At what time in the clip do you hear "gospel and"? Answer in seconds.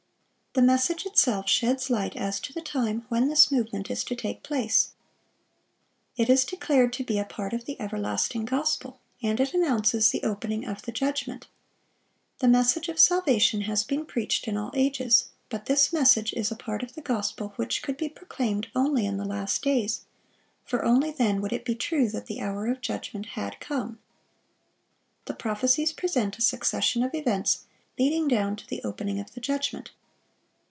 8.43-9.39